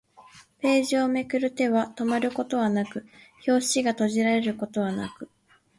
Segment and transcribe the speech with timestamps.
[0.61, 3.05] ページをめくる手は止まることはなく、
[3.47, 5.29] 表紙が閉じられることはなく